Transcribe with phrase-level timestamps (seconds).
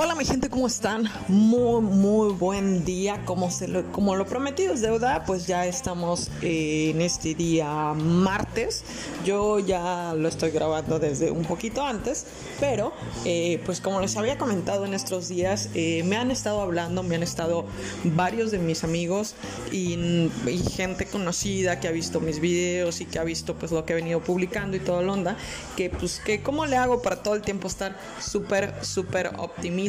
[0.00, 1.10] Hola mi gente, ¿cómo están?
[1.26, 3.24] Muy, muy buen día.
[3.24, 8.84] Como, se lo, como lo prometido es deuda, pues ya estamos en este día martes.
[9.24, 12.26] Yo ya lo estoy grabando desde un poquito antes,
[12.60, 12.92] pero
[13.24, 17.16] eh, pues como les había comentado en estos días, eh, me han estado hablando, me
[17.16, 17.66] han estado
[18.04, 19.34] varios de mis amigos
[19.72, 20.30] y,
[20.76, 23.96] gente conocida que ha visto mis videos y que ha visto pues lo que he
[23.96, 25.36] venido publicando y todo onda,
[25.76, 29.87] que pues que cómo le hago para todo el tiempo estar súper, súper optimista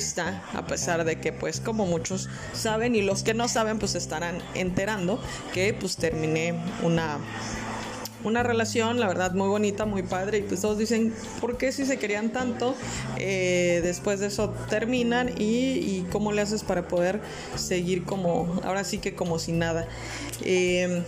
[0.53, 4.41] a pesar de que pues como muchos saben y los que no saben pues estarán
[4.53, 5.21] enterando
[5.53, 7.17] que pues terminé una
[8.23, 10.39] una relación, la verdad, muy bonita, muy padre.
[10.39, 12.75] Y pues todos dicen, ¿por qué si se querían tanto?
[13.17, 17.21] Eh, después de eso terminan y, cómo le haces para poder
[17.55, 19.87] seguir como, ahora sí que como si nada.
[20.41, 21.03] Eh,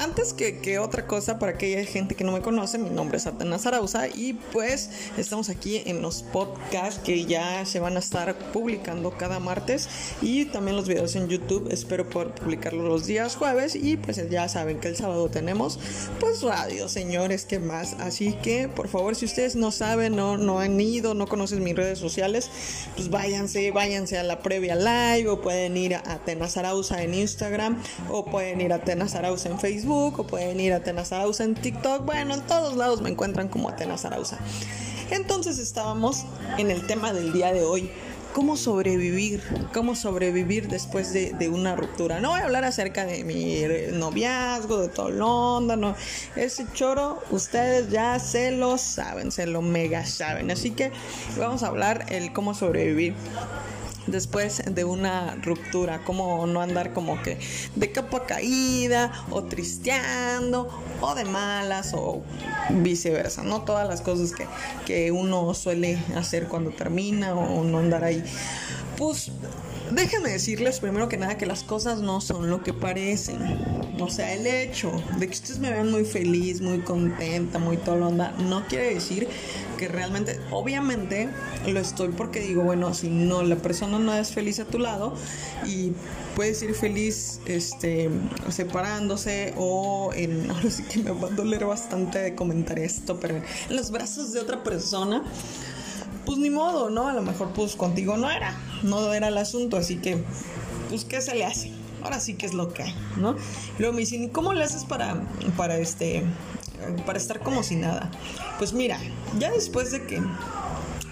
[0.00, 3.66] antes que, otra cosa, para aquella gente que no me conoce, mi nombre es Atenas
[3.66, 9.10] Arauza y pues estamos aquí en los podcasts que ya se van a estar publicando
[9.12, 9.88] cada martes
[10.22, 11.68] y también los videos en YouTube.
[11.70, 15.78] Espero poder publicarlos los días jueves y pues ya saben que el sábado tenemos
[16.18, 17.94] pues radio, señores, ¿qué más?
[18.00, 21.76] Así que, por favor, si ustedes no saben, no, no han ido, no conocen mis
[21.76, 22.50] redes sociales,
[22.96, 27.82] pues váyanse, váyanse a la previa live o pueden ir a Atenas Arauza en Instagram
[28.10, 31.54] o pueden ir a Atenas Arauza en Facebook o pueden ir a Atenas Arauza en
[31.54, 32.04] TikTok.
[32.04, 34.38] Bueno, en todos lados me encuentran como Atenas Arauza.
[35.10, 36.24] Entonces estábamos
[36.58, 37.90] en el tema del día de hoy
[38.32, 39.42] cómo sobrevivir,
[39.72, 42.20] cómo sobrevivir después de, una ruptura.
[42.20, 45.94] No voy a hablar acerca de mi noviazgo, de todo Londres, no.
[46.36, 50.50] Ese choro, ustedes ya se lo saben, se lo mega saben.
[50.50, 50.92] Así que
[51.38, 53.14] vamos a hablar el cómo sobrevivir
[54.06, 57.38] después de una ruptura, como no andar como que
[57.76, 60.68] de capa caída o tristeando
[61.00, 62.22] o de malas o
[62.70, 64.46] viceversa, no todas las cosas que,
[64.86, 68.22] que uno suele hacer cuando termina o no andar ahí.
[68.96, 69.30] Pues
[69.92, 73.38] déjenme decirles primero que nada que las cosas no son lo que parecen.
[74.00, 78.06] O sea, el hecho de que ustedes me vean muy feliz, muy contenta, muy todo
[78.06, 79.28] onda, no quiere decir
[79.76, 81.28] que realmente, obviamente,
[81.66, 85.14] lo estoy porque digo, bueno, si no, la persona no es feliz a tu lado
[85.66, 85.92] y
[86.34, 88.10] puedes ir feliz este,
[88.48, 93.36] separándose o en, ahora sí que me va a doler bastante de comentar esto, pero
[93.36, 95.22] en los brazos de otra persona,
[96.24, 97.08] pues ni modo, ¿no?
[97.08, 100.22] A lo mejor pues contigo no era, no era el asunto, así que,
[100.88, 101.72] pues, ¿qué se le hace?
[102.02, 103.36] Ahora sí que es lo que hay, ¿no?
[103.78, 105.22] luego me dicen, ¿cómo le haces para,
[105.56, 106.24] para este,
[107.06, 108.10] para estar como si nada.
[108.58, 108.98] Pues mira,
[109.38, 110.22] ya después de que,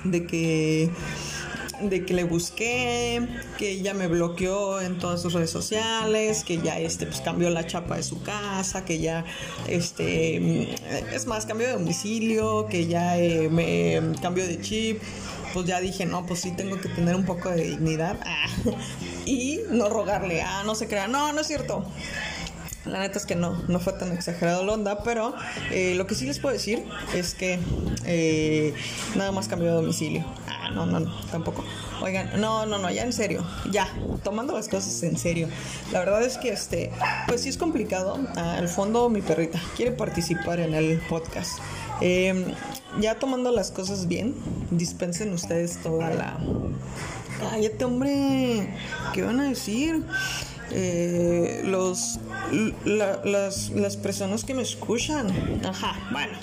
[0.05, 0.91] de que,
[1.81, 3.27] de que le busqué,
[3.59, 7.67] que ya me bloqueó en todas sus redes sociales, que ya este, pues cambió la
[7.67, 9.25] chapa de su casa, que ya,
[9.69, 10.73] este,
[11.15, 15.01] es más, cambió de domicilio, que ya eh, me cambió de chip
[15.59, 18.47] pues ya dije, no, pues sí tengo que tener un poco de dignidad ah,
[19.27, 21.85] y no rogarle, ah, no se crea, no, no es cierto.
[22.85, 25.35] La neta es que no, no fue tan exagerado la pero
[25.73, 27.59] eh, lo que sí les puedo decir es que
[28.05, 28.73] eh,
[29.17, 30.25] nada más cambió de domicilio.
[30.47, 31.65] Ah, no, no, no, tampoco.
[32.03, 33.89] Oigan, no, no, no, ya en serio, ya,
[34.23, 35.49] tomando las cosas en serio.
[35.91, 36.93] La verdad es que este,
[37.27, 38.17] pues sí es complicado.
[38.37, 41.59] Al fondo mi perrita quiere participar en el podcast.
[42.01, 42.45] Em,
[43.01, 44.35] ya tomando las cosas bien,
[44.71, 46.39] dispensen ustedes toda la...
[47.39, 48.75] Cállate, hombre,
[49.15, 50.05] ¿qué van a decir?
[50.71, 52.19] Eh, los,
[52.85, 55.29] las, las personas que me escuchan.
[55.65, 56.37] Ajá, bueno.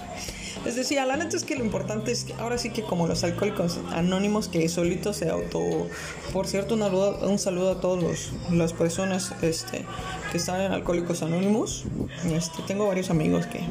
[0.66, 3.24] Les decía, la neta es que lo importante es que ahora sí que como los
[3.24, 5.88] alcohólicos anónimos que solitos se auto...
[6.34, 9.86] Por cierto, un saludo, un saludo a todas las personas este,
[10.32, 11.86] que están en Alcohólicos Anónimos.
[12.34, 13.62] Este, tengo varios amigos que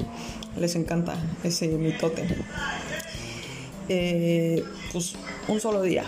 [0.57, 2.29] les encanta ese mitote.
[3.89, 5.15] Eh, pues
[5.49, 6.05] un solo día,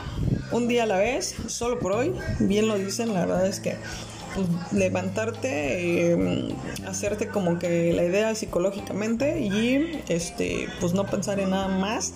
[0.52, 3.76] un día a la vez, solo por hoy, bien lo dicen, la verdad es que
[4.72, 6.48] levantarte, em,
[6.86, 12.12] hacerte como que la idea psicológicamente y este, pues no pensar en nada más.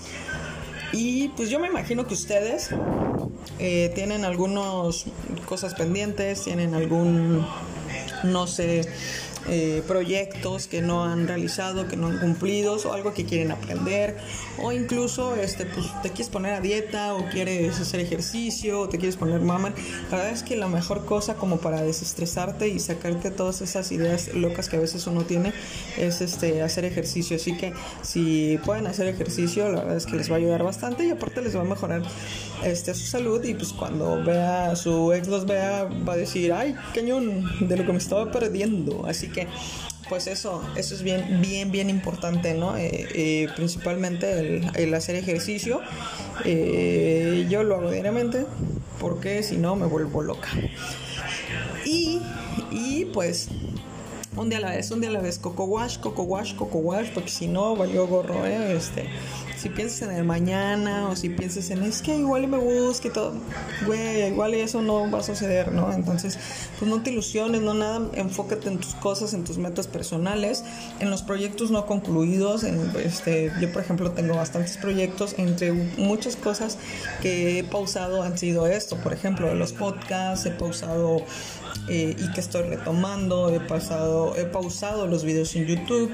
[0.93, 2.71] Y pues yo me imagino que ustedes
[3.59, 5.05] eh, tienen algunas
[5.47, 7.47] cosas pendientes, tienen algún,
[8.25, 8.89] no sé,
[9.49, 14.17] eh, proyectos que no han realizado, que no han cumplido, o algo que quieren aprender,
[14.59, 18.99] o incluso este, pues, te quieres poner a dieta, o quieres hacer ejercicio, o te
[18.99, 19.73] quieres poner mamá.
[20.11, 24.33] La verdad es que la mejor cosa como para desestresarte y sacarte todas esas ideas
[24.35, 25.53] locas que a veces uno tiene
[25.99, 27.37] es este, hacer ejercicio.
[27.37, 27.73] Así que
[28.03, 31.43] si pueden hacer ejercicio, la verdad es que les va a ayudar bastante y aparte
[31.43, 32.03] les va a mejorar
[32.65, 36.75] este, su salud y pues cuando vea su ex los vea va a decir, ay,
[36.95, 39.07] cañón, de lo que me estaba perdiendo.
[39.07, 39.47] Así que
[40.11, 42.77] pues eso, eso es bien, bien, bien importante, ¿no?
[42.77, 45.81] Eh, eh, principalmente el, hacer ejercicio.
[46.45, 48.45] Eh, yo lo hago diariamente
[48.99, 50.49] porque si no me vuelvo loca.
[51.85, 52.21] Y,
[52.73, 53.49] y pues
[54.37, 56.79] un día a la vez, un día a la vez, coco wash, coco wash, coco
[56.79, 58.77] wash, porque si no valió gorro, ¿eh?
[58.77, 59.07] Este,
[59.61, 63.35] si piensas en el mañana o si piensas en es que igual me busque todo,
[63.85, 65.93] güey, igual eso no va a suceder, ¿no?
[65.93, 66.39] Entonces,
[66.79, 70.65] pues no te ilusiones, no nada, enfócate en tus cosas, en tus metas personales,
[70.99, 76.37] en los proyectos no concluidos, en, este, yo por ejemplo tengo bastantes proyectos, entre muchas
[76.37, 76.79] cosas
[77.21, 81.23] que he pausado han sido esto, por ejemplo, los podcasts, he pausado
[81.89, 86.11] eh, y que estoy retomando, he pasado, he pausado los videos en YouTube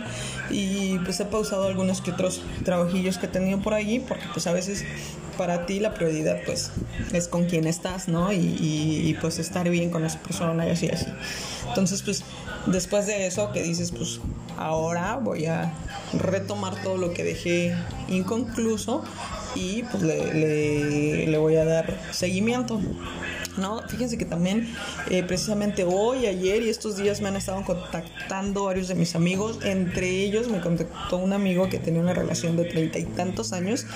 [0.50, 4.52] y pues he pausado algunos que otros trabajillos que tenido por allí, porque pues a
[4.52, 4.84] veces
[5.36, 6.70] para ti la prioridad pues
[7.12, 8.32] es con quién estás, ¿no?
[8.32, 11.06] Y, pues estar bien con esa persona y así, así.
[11.68, 12.22] Entonces pues
[12.66, 14.20] después de eso que dices pues
[14.56, 15.72] ahora voy a
[16.18, 17.76] retomar todo lo que dejé
[18.08, 19.04] inconcluso
[19.54, 22.80] y pues le, le voy a dar seguimiento.
[23.58, 23.82] ¿No?
[23.88, 24.72] Fíjense que también
[25.10, 29.58] eh, precisamente hoy, ayer y estos días me han estado contactando varios de mis amigos,
[29.64, 33.86] entre ellos me contactó un amigo que tenía una relación de treinta y tantos años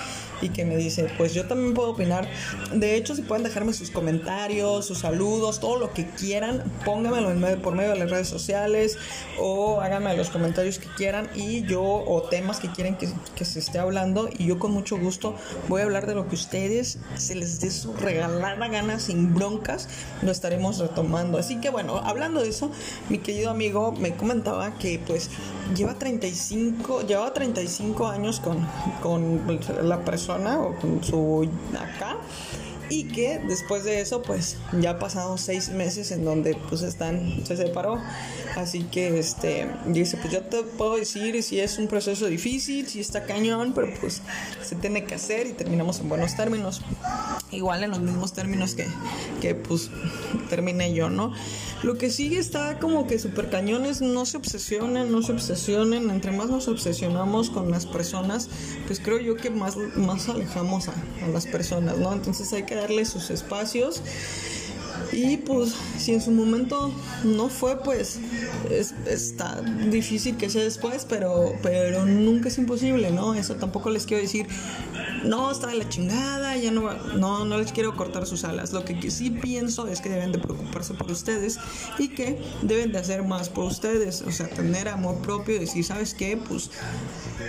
[0.42, 2.26] y que me dice, pues yo también puedo opinar.
[2.72, 7.60] De hecho, si pueden dejarme sus comentarios, sus saludos, todo lo que quieran, pónganmelo en
[7.60, 8.96] por medio de las redes sociales
[9.38, 13.58] o háganme los comentarios que quieran y yo, o temas que quieren que, que se
[13.58, 15.34] esté hablando y yo con mucho gusto
[15.68, 19.88] voy a hablar de lo que ustedes se les dé su regalada gana sin broncas,
[20.22, 21.38] lo estaremos retomando.
[21.38, 22.70] Así que bueno, hablando de eso,
[23.08, 25.30] mi querido amigo me comentaba que pues
[25.74, 28.66] lleva 35, lleva 35 años con,
[29.02, 32.16] con la persona o con su acá
[32.90, 37.46] y que después de eso pues ya ha pasado seis meses en donde pues están
[37.46, 37.98] se separó.
[38.56, 43.00] Así que este dice pues yo te puedo decir si es un proceso difícil si
[43.00, 44.22] está cañón pero pues
[44.62, 46.82] se tiene que hacer y terminamos en buenos términos
[47.52, 48.86] igual en los mismos términos que,
[49.40, 49.90] que pues
[50.48, 51.32] terminé yo no
[51.84, 56.10] lo que sigue está como que super cañones no se obsesionen no se obsesionen.
[56.10, 58.48] Entre más nos obsesionamos con las personas
[58.86, 60.94] pues creo yo que más más alejamos a,
[61.24, 64.02] a las personas no entonces hay que darle sus espacios.
[65.12, 66.92] Y pues si en su momento
[67.24, 68.20] no fue, pues
[68.70, 73.34] es, está difícil que sea después, pero, pero nunca es imposible, ¿no?
[73.34, 74.46] Eso tampoco les quiero decir,
[75.24, 78.72] no, está de la chingada, ya no, no, no les quiero cortar sus alas.
[78.72, 81.58] Lo que sí pienso es que deben de preocuparse por ustedes
[81.98, 85.84] y que deben de hacer más por ustedes, o sea, tener amor propio y decir,
[85.84, 86.36] ¿sabes qué?
[86.36, 86.70] Pues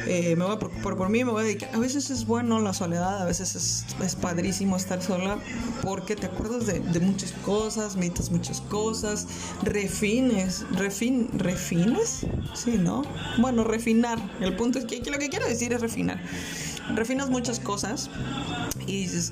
[0.07, 1.69] eh, me voy a preocupar por mí, me voy a dedicar.
[1.73, 5.37] A veces es bueno la soledad, a veces es, padrísimo estar sola
[5.81, 9.27] porque te acuerdas de, de muchas cosas, meditas muchas cosas,
[9.63, 13.03] refines, refin, refines, sí, ¿no?
[13.39, 14.19] Bueno, refinar.
[14.39, 16.19] El punto es que lo que quiero decir es refinar
[16.95, 18.09] refinas muchas cosas
[18.87, 19.31] y dices,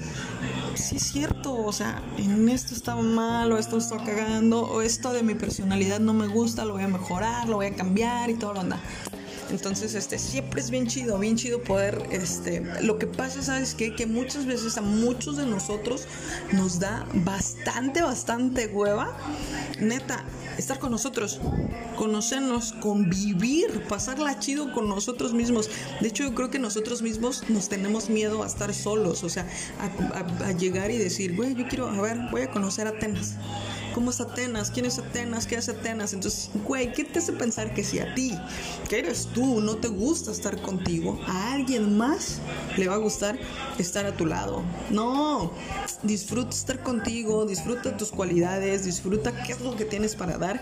[0.76, 5.12] sí es cierto, o sea, en esto está mal, o esto está cagando, o esto
[5.12, 8.36] de mi personalidad no me gusta, lo voy a mejorar, lo voy a cambiar y
[8.36, 8.80] todo lo anda.
[9.52, 13.96] Entonces, este, siempre es bien chido, bien chido poder, este, lo que pasa, ¿sabes qué?
[13.96, 16.06] Que muchas veces a muchos de nosotros
[16.52, 19.18] nos da bastante, bastante hueva,
[19.80, 20.24] neta,
[20.58, 21.40] estar con nosotros,
[21.96, 25.70] conocernos, convivir, pasarla chido con nosotros mismos.
[26.00, 29.48] De hecho, yo creo que nosotros mismos nos tenemos miedo a estar solos, o sea,
[29.80, 33.36] a, a llegar y decir, güey, yo quiero, a ver, voy a conocer Atenas.
[33.94, 34.72] ¿Cómo es Atenas?
[34.72, 35.48] ¿Quién es Atenas?
[35.48, 36.14] ¿Qué hace Atenas?
[36.14, 38.38] Entonces, güey, ¿qué te hace pensar que si a ti,
[38.88, 42.40] que eres tú, no te gusta estar contigo, a alguien más
[42.78, 43.40] le va a gustar
[43.78, 44.64] estar a tu lado?
[44.90, 45.52] No,
[46.04, 50.62] disfruta estar contigo, disfruta tus cualidades, disfruta qué es lo que tienes para dar,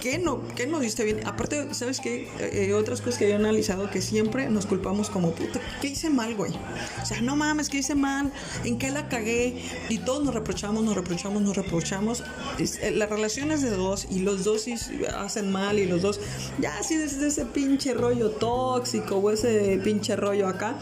[0.00, 1.26] qué no, qué no diste bien.
[1.26, 2.28] Aparte, ¿sabes qué?
[2.38, 6.34] Eh, otras cosas que he analizado que siempre nos culpamos como puta, ¿qué hice mal,
[6.34, 6.52] güey?
[7.02, 8.32] O sea, no mames, ¿qué hice mal?
[8.64, 9.62] ¿En qué la cagué?
[9.88, 12.22] Y todos nos reprochamos, nos reprochamos, nos reprochamos
[12.80, 14.66] eh, las relaciones de dos y los dos
[15.18, 16.20] hacen mal y los dos,
[16.60, 20.76] ya así desde ese pinche rollo tóxico o ese pinche rollo acá,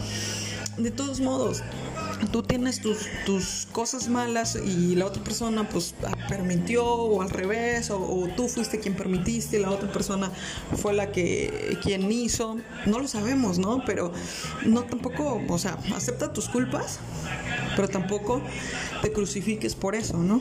[0.76, 1.62] de todos modos,
[2.28, 5.94] tú tienes tus, cosas malas y la otra persona pues
[6.28, 10.30] permitió o al revés o, tú fuiste quien permitiste y la otra persona
[10.76, 14.12] fue la que quien hizo no lo sabemos no pero
[14.66, 16.98] no tampoco o sea acepta tus culpas
[17.76, 18.42] pero tampoco
[19.02, 20.40] te crucifiques por eso no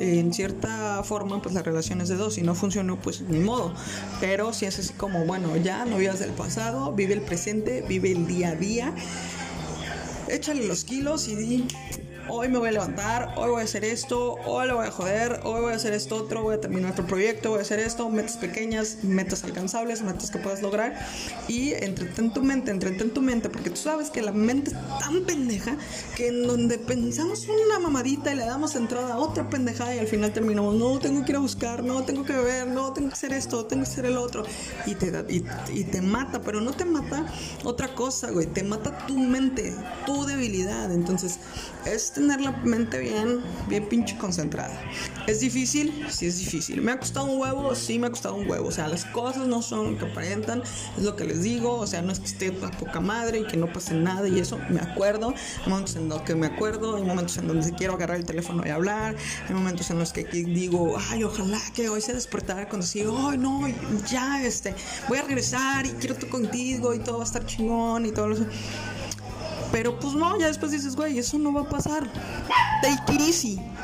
[0.00, 2.34] en cierta forma, pues la relación es de dos.
[2.34, 3.74] Si no funcionó, pues ni modo.
[4.20, 8.10] Pero si es así como, bueno, ya no vivas del pasado, vive el presente, vive
[8.12, 8.94] el día a día.
[10.28, 11.68] Échale los kilos y di,
[12.30, 15.40] hoy me voy a levantar, hoy voy a hacer esto, hoy lo voy a joder,
[15.44, 18.08] hoy voy a hacer esto otro, voy a terminar otro proyecto, voy a hacer esto,
[18.08, 20.94] metas pequeñas, metas alcanzables, metas que puedas lograr.
[21.48, 25.24] Y entretén tu mente, entretén tu mente, porque tú sabes que la mente es tan
[25.24, 25.76] pendeja
[26.16, 30.06] que en donde pensamos una mamadita y le damos entrada a otra pendejada y al
[30.06, 33.14] final terminamos, no, tengo que ir a buscar, no, tengo que beber, no, tengo que
[33.14, 34.44] hacer esto, tengo que hacer el otro
[34.86, 37.26] y te, y, y te mata, pero no te mata
[37.64, 39.74] otra cosa, güey, te mata tu mente,
[40.06, 41.40] tu debilidad, entonces
[41.84, 44.78] es tener la mente bien, bien pinche concentrada.
[45.26, 46.06] ¿Es difícil?
[46.10, 46.82] Sí es difícil.
[46.82, 47.74] ¿Me ha costado un huevo?
[47.74, 48.68] Sí me ha costado un huevo.
[48.68, 50.62] O sea, las cosas no son lo que aparentan,
[50.96, 51.74] es lo que les digo.
[51.78, 54.38] O sea, no es que esté a poca madre y que no pase nada y
[54.38, 54.58] eso.
[54.68, 55.34] Me acuerdo.
[55.64, 58.62] Hay momentos en los que me acuerdo, hay momentos en donde quiero agarrar el teléfono
[58.66, 59.16] y hablar,
[59.48, 63.38] hay momentos en los que digo, ay, ojalá que hoy se despertara cuando digo, ay,
[63.38, 63.66] no,
[64.10, 64.74] ya, este,
[65.08, 68.32] voy a regresar y quiero estar contigo y todo va a estar chingón y todo
[68.32, 68.46] eso.
[69.72, 72.10] Pero pues no, ya después dices, güey, eso no va a pasar.
[72.82, 73.20] Take it.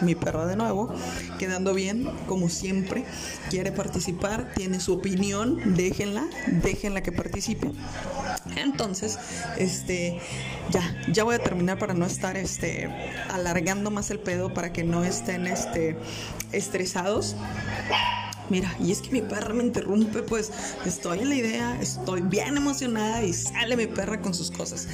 [0.00, 0.92] Mi perra de nuevo,
[1.38, 3.04] quedando bien, como siempre.
[3.48, 6.26] Quiere participar, tiene su opinión, déjenla,
[6.62, 7.70] déjenla que participe.
[8.56, 9.18] Entonces,
[9.56, 10.20] este,
[10.70, 12.90] ya, ya voy a terminar para no estar, este,
[13.30, 15.96] alargando más el pedo, para que no estén, este,
[16.52, 17.36] estresados.
[18.48, 20.52] Mira, y es que mi perra me interrumpe, pues
[20.84, 24.86] estoy en la idea, estoy bien emocionada y sale mi perra con sus cosas.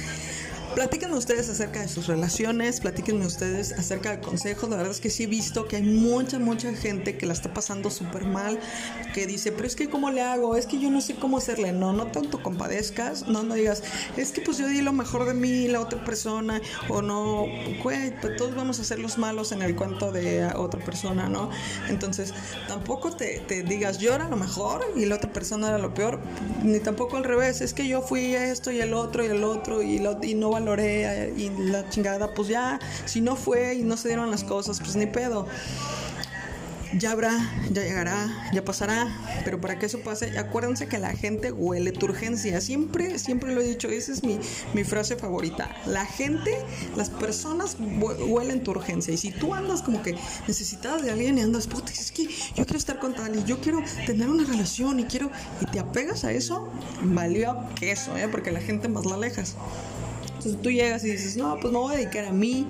[0.75, 4.67] Platíquenme ustedes acerca de sus relaciones, platíquenme ustedes acerca de consejos.
[4.71, 7.53] La verdad es que sí he visto que hay mucha, mucha gente que la está
[7.53, 8.59] pasando súper mal,
[9.13, 10.55] que dice, pero es que ¿cómo le hago?
[10.55, 11.73] Es que yo no sé cómo hacerle.
[11.73, 13.83] No, no tanto compadezcas, no, no digas,
[14.17, 17.45] es que pues yo di lo mejor de mí, la otra persona, o no,
[17.83, 21.51] güey, pues todos vamos a ser los malos en el cuento de otra persona, ¿no?
[21.87, 22.33] Entonces,
[22.67, 26.19] tampoco te, te digas, yo era lo mejor y la otra persona era lo peor,
[26.63, 29.83] ni tampoco al revés, es que yo fui esto y el otro y el otro
[29.83, 30.62] y, lo, y no vale
[31.37, 34.95] y la chingada, pues ya, si no fue y no se dieron las cosas, pues
[34.95, 35.47] ni pedo.
[36.95, 37.31] Ya habrá,
[37.71, 39.07] ya llegará, ya pasará,
[39.43, 42.61] pero para que eso pase, acuérdense que la gente huele tu urgencia.
[42.61, 44.39] Siempre, siempre lo he dicho, esa es mi,
[44.75, 45.75] mi frase favorita.
[45.87, 46.55] La gente,
[46.95, 49.11] las personas huelen tu urgencia.
[49.11, 50.15] Y si tú andas como que
[50.47, 53.59] necesitas de alguien y andas, puta, es que yo quiero estar con tal y yo
[53.59, 56.69] quiero tener una relación y quiero, y te apegas a eso,
[57.01, 58.27] valió queso, ¿eh?
[58.27, 59.55] porque la gente más la alejas.
[60.43, 62.67] Entonces tú llegas y dices, no, pues me voy a dedicar a mí,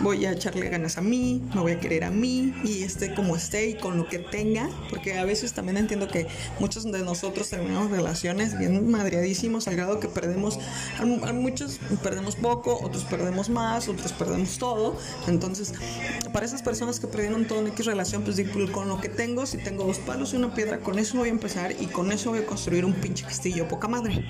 [0.00, 3.36] voy a echarle ganas a mí, me voy a querer a mí y esté como
[3.36, 6.26] esté y con lo que tenga, porque a veces también entiendo que
[6.58, 10.58] muchos de nosotros terminamos relaciones bien madreadísimos al grado que perdemos,
[10.98, 14.96] a muchos perdemos poco, otros perdemos más, otros perdemos todo.
[15.28, 15.72] Entonces,
[16.32, 19.46] para esas personas que perdieron todo en X relación, pues digo, con lo que tengo,
[19.46, 22.30] si tengo dos palos y una piedra, con eso voy a empezar y con eso
[22.30, 24.24] voy a construir un pinche castillo, poca madre.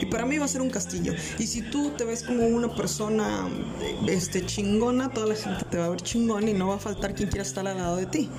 [0.00, 1.12] Y para mí va a ser un castillo.
[1.38, 3.48] Y si tú te ves como una persona
[4.06, 7.14] este, chingona, toda la gente te va a ver chingón y no va a faltar
[7.14, 8.30] quien quiera estar al lado de ti.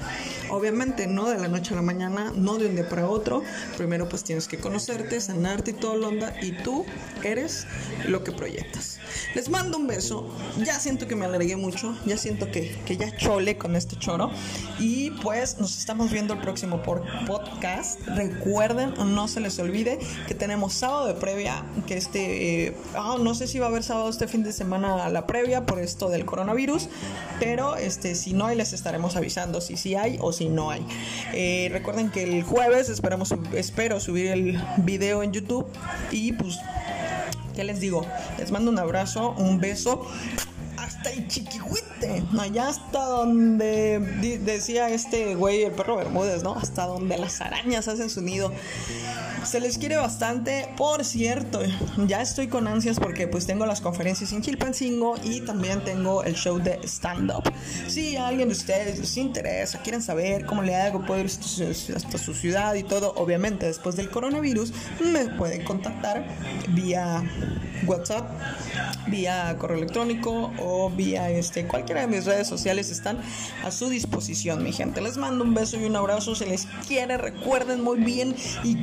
[0.49, 3.43] Obviamente, no de la noche a la mañana, no de un día para otro.
[3.77, 6.85] Primero, pues tienes que conocerte, sanarte y todo lo onda, y tú
[7.23, 7.65] eres
[8.05, 8.99] lo que proyectas.
[9.35, 10.29] Les mando un beso.
[10.63, 14.31] Ya siento que me alargué mucho, ya siento que, que ya chole con este choro.
[14.79, 17.99] Y pues nos estamos viendo el próximo por podcast.
[18.07, 23.35] Recuerden, no se les olvide que tenemos sábado de previa, que este, eh, ah, no
[23.35, 26.25] sé si va a haber sábado este fin de semana la previa por esto del
[26.25, 26.89] coronavirus,
[27.39, 30.85] pero este, si no hay les estaremos avisando si sí hay o si no hay.
[31.33, 35.65] Eh, recuerden que el jueves esperamos, espero subir el video en YouTube
[36.11, 36.59] y pues,
[37.53, 38.05] ¿qué les digo?
[38.37, 40.07] Les mando un abrazo, un beso
[40.77, 43.99] hasta el chiquihuite, allá hasta donde
[44.43, 46.55] decía este güey, el perro Bermúdez, ¿no?
[46.55, 48.51] Hasta donde las arañas hacen su nido.
[49.45, 50.69] Se les quiere bastante.
[50.77, 51.59] Por cierto,
[52.07, 56.35] ya estoy con ansias porque pues tengo las conferencias en Chilpancingo y también tengo el
[56.35, 57.43] show de stand-up.
[57.87, 62.33] Si alguien de ustedes les interesa, quieren saber cómo le hago, puedo ir hasta su
[62.33, 64.73] ciudad y todo, obviamente después del coronavirus,
[65.03, 66.25] me pueden contactar
[66.69, 67.23] vía
[67.85, 68.29] WhatsApp,
[69.07, 73.19] vía correo electrónico o vía este cualquiera de mis redes sociales están
[73.63, 75.01] a su disposición, mi gente.
[75.01, 78.75] Les mando un beso y un abrazo, se les quiere, recuerden muy bien y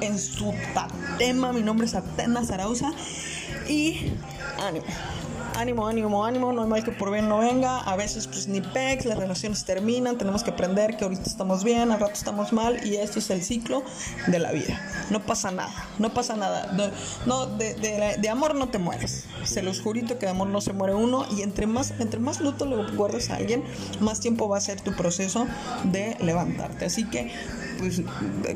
[0.00, 1.52] en su tatema.
[1.52, 2.92] Mi nombre es Atenas Arauza
[3.68, 4.12] y
[4.60, 4.86] ánimo
[5.56, 8.60] ánimo, ánimo, ánimo, no hay mal que por bien no venga, a veces pues ni
[8.60, 12.86] pex, las relaciones terminan, tenemos que aprender que ahorita estamos bien, al rato estamos mal
[12.86, 13.82] y esto es el ciclo
[14.26, 14.80] de la vida.
[15.10, 16.72] No pasa nada, no pasa nada.
[17.24, 17.74] No, de,
[18.20, 19.24] de, amor no te mueres.
[19.44, 22.40] Se los jurito que de amor no se muere uno y entre más, entre más
[22.40, 23.64] luto le guardes a alguien,
[24.00, 25.46] más tiempo va a ser tu proceso
[25.84, 26.84] de levantarte.
[26.84, 27.32] Así que
[27.78, 28.02] pues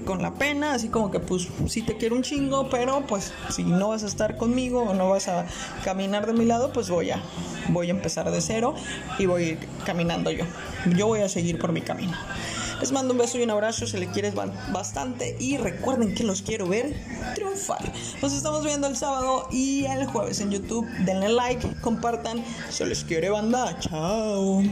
[0.04, 3.64] con la pena, así como que pues sí te quiero un chingo, pero pues si
[3.64, 5.46] no vas a estar conmigo o no vas a
[5.84, 7.20] caminar de mi lado, pues voy a,
[7.68, 8.74] voy a empezar de cero
[9.18, 10.44] y voy a ir caminando yo.
[10.96, 12.16] Yo voy a seguir por mi camino.
[12.80, 16.40] Les mando un beso y un abrazo, se le quieres bastante y recuerden que los
[16.40, 16.94] quiero ver
[17.34, 17.92] triunfar.
[18.22, 20.88] Nos estamos viendo el sábado y el jueves en YouTube.
[21.04, 23.78] Denle like, compartan, se les quiere banda.
[23.80, 24.62] Chao.